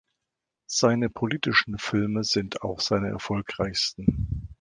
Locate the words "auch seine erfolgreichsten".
2.63-4.47